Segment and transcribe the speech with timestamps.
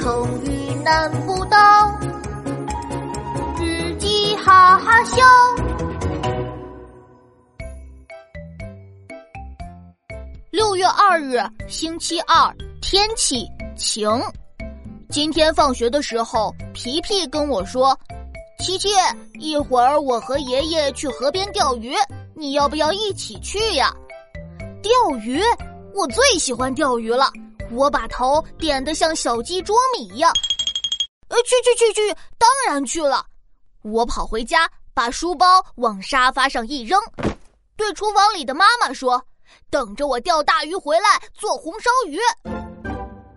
[0.00, 2.00] 成语难不倒，
[3.60, 5.22] 日记哈哈笑。
[10.50, 12.50] 六月二日，星期二，
[12.80, 13.46] 天气
[13.76, 14.08] 晴。
[15.10, 17.94] 今天放学的时候，皮皮跟我说
[18.58, 18.88] ：“琪琪，
[19.34, 21.92] 一会儿我和爷爷去河边钓鱼，
[22.34, 23.94] 你要不要一起去呀？”
[24.80, 25.42] 钓鱼，
[25.94, 27.30] 我最喜欢钓鱼了。
[27.70, 30.32] 我把头点得像小鸡啄米一样，
[31.28, 33.24] 呃，去去去去，当然去了。
[33.82, 37.00] 我跑回家，把书包往沙发上一扔，
[37.76, 39.24] 对厨房里的妈妈说
[39.70, 42.18] ：“等着我钓大鱼回来做红烧鱼。”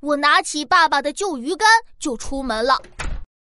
[0.00, 1.66] 我拿起爸爸的旧鱼竿
[1.98, 2.80] 就出门了。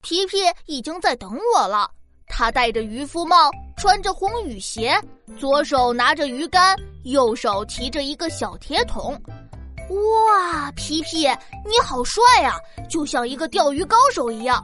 [0.02, 1.90] 皮皮已经在等我了，
[2.26, 5.00] 他戴着渔夫帽，穿着红雨鞋，
[5.38, 9.20] 左手拿着鱼竿，右手提着一个小铁桶。
[9.88, 11.26] 哇，皮皮，
[11.64, 12.60] 你好帅呀，
[12.90, 14.62] 就像一个钓鱼高手一样。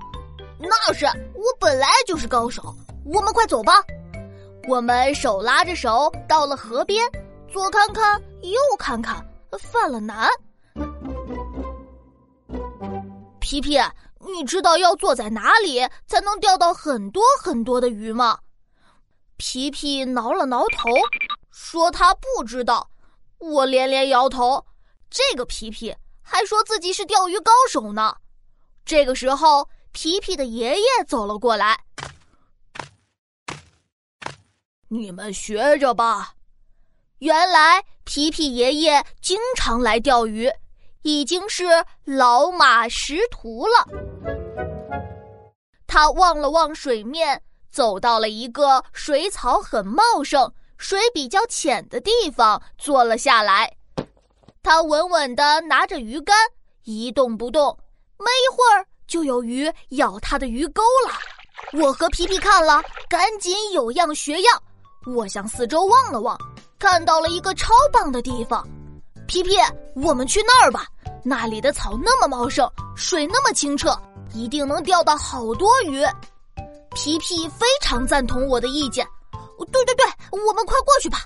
[0.59, 2.63] 那是，我本来就是高手。
[3.07, 3.73] 我们快走吧。
[4.69, 7.11] 我们手拉着手到了河边，
[7.51, 9.25] 左看看，右看看，
[9.59, 10.29] 犯了难。
[13.41, 13.79] 皮皮，
[14.21, 18.39] 你知道要坐在哪里才能钓到很多很多的鱼吗？
[19.39, 20.91] 皮皮挠了挠头，
[21.51, 22.87] 说他不知道。
[23.39, 24.63] 我连连摇头。
[25.15, 28.17] 这个皮皮还说自己是钓鱼高手呢。
[28.85, 31.79] 这个时候，皮皮的爷爷走了过来。
[34.89, 36.35] 你们学着吧。
[37.21, 40.51] 原来皮皮爷爷经常来钓鱼，
[41.03, 41.65] 已经是
[42.03, 43.87] 老马识途了。
[45.87, 53.77] 他望了望水面，走到了一个水草很茂盛、水比较浅的地方，坐了下来。
[54.65, 56.35] 他稳稳地拿着鱼竿，
[56.85, 57.79] 一动不动。
[58.17, 61.13] 没一会儿，就有鱼咬他的鱼钩了。
[61.79, 64.63] 我和皮皮看了，赶紧有样学样。
[65.05, 66.35] 我向四周望了望，
[66.79, 68.67] 看到了一个超棒的地方。
[69.27, 69.51] 皮皮，
[69.95, 70.87] 我们去那儿吧。
[71.23, 73.95] 那里的草那么茂盛，水那么清澈，
[74.33, 76.03] 一定能钓到好多鱼。
[76.95, 79.07] 皮皮非常赞同我的意见。
[79.71, 81.19] 对对对，我们快过去吧。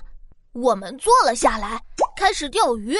[0.51, 1.81] 我们坐了下来，
[2.17, 2.97] 开始钓鱼。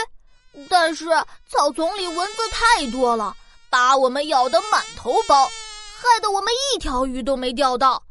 [0.69, 1.05] 但是
[1.47, 3.35] 草丛里蚊子太多了，
[3.69, 8.01] 把我们咬得满头包，害得我们一条鱼都没钓到。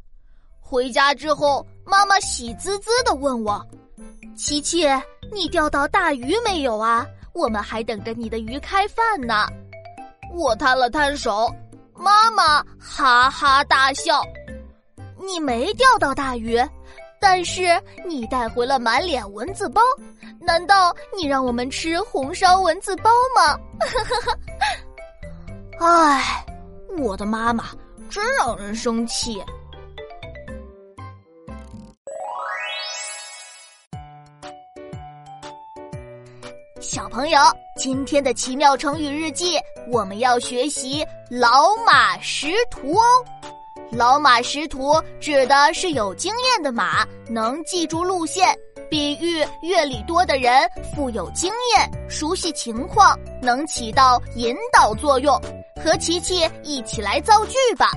[0.60, 3.64] 回家之后，妈妈喜滋滋地问我
[4.36, 4.86] ：“琪琪，
[5.32, 7.06] 你钓到大鱼没有啊？
[7.32, 9.46] 我们还等着你的鱼开饭呢。”
[10.34, 11.50] 我摊了摊手，
[11.94, 14.22] 妈妈哈哈大笑
[15.26, 16.56] ：“你没钓到大鱼。”
[17.20, 17.62] 但是
[18.06, 19.82] 你带回了满脸蚊子包，
[20.40, 23.58] 难道你让我们吃红烧蚊子包吗？
[25.80, 26.44] 唉，
[26.98, 27.66] 我的妈妈
[28.08, 29.42] 真让人生气。
[36.80, 37.38] 小朋友，
[37.76, 39.58] 今天的奇妙成语日记，
[39.90, 43.02] 我们要学习“老马识途”哦。
[43.90, 48.54] 老马识途指的是有经验的马能记住路线，
[48.90, 55.40] 比喻阅历多的人富有经验，熟悉情况，能起到引导作用。
[55.82, 57.90] 和琪琪一起来造句吧。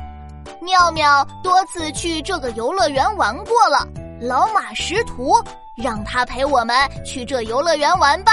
[0.62, 3.86] 妙妙多次去这个游乐园玩过了，
[4.22, 5.34] 老马识途，
[5.76, 8.32] 让他陪我们去这游乐园玩吧。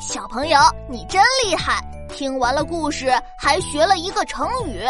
[0.00, 0.58] 小朋友，
[0.88, 1.82] 你真厉害！
[2.08, 4.84] 听完了故事，还学了一个成语。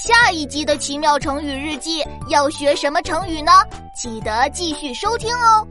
[0.00, 3.50] 下一集的奇妙成语日记要学什么成语呢？
[3.96, 5.66] 记得继续收听哦。